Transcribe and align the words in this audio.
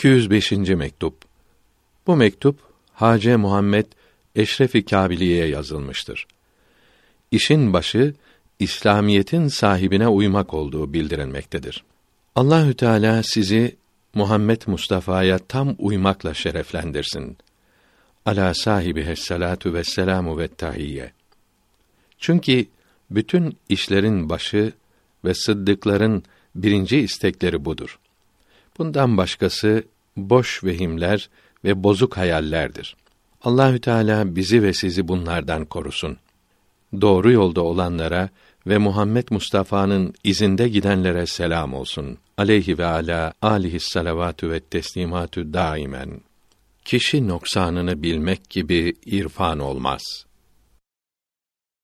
205. 0.00 0.52
mektup. 0.52 1.14
Bu 2.06 2.16
mektup 2.16 2.58
Hace 2.92 3.36
Muhammed 3.36 3.86
Eşrefi 4.34 4.84
Kabiliye 4.84 5.46
yazılmıştır. 5.46 6.26
İşin 7.30 7.72
başı 7.72 8.14
İslamiyetin 8.58 9.48
sahibine 9.48 10.08
uymak 10.08 10.54
olduğu 10.54 10.92
bildirilmektedir. 10.92 11.84
Allahü 12.34 12.74
Teala 12.74 13.22
sizi 13.22 13.76
Muhammed 14.14 14.62
Mustafa'ya 14.66 15.38
tam 15.38 15.74
uymakla 15.78 16.34
şereflendirsin. 16.34 17.38
Ala 18.26 18.54
sahibi 18.54 19.04
hessalatu 19.04 19.74
ve 19.74 19.84
selamu 19.84 20.38
ve 20.38 20.48
tahiyye. 20.48 21.12
Çünkü 22.18 22.66
bütün 23.10 23.56
işlerin 23.68 24.28
başı 24.28 24.72
ve 25.24 25.34
sıddıkların 25.34 26.22
birinci 26.54 26.98
istekleri 26.98 27.64
budur. 27.64 27.98
Bundan 28.78 29.16
başkası 29.16 29.84
boş 30.16 30.64
vehimler 30.64 31.28
ve 31.64 31.84
bozuk 31.84 32.16
hayallerdir. 32.16 32.96
Allahü 33.42 33.80
Teala 33.80 34.36
bizi 34.36 34.62
ve 34.62 34.72
sizi 34.72 35.08
bunlardan 35.08 35.64
korusun. 35.64 36.16
Doğru 37.00 37.32
yolda 37.32 37.62
olanlara 37.62 38.28
ve 38.66 38.78
Muhammed 38.78 39.28
Mustafa'nın 39.30 40.14
izinde 40.24 40.68
gidenlere 40.68 41.26
selam 41.26 41.74
olsun. 41.74 42.18
Aleyhi 42.38 42.78
ve 42.78 42.86
ala 42.86 43.32
alihi 43.42 43.80
salavatü 43.80 44.50
ve 44.50 44.60
teslimatü 44.60 45.52
daimen. 45.52 46.20
Kişi 46.84 47.28
noksanını 47.28 48.02
bilmek 48.02 48.50
gibi 48.50 48.94
irfan 49.06 49.58
olmaz.'' 49.58 50.29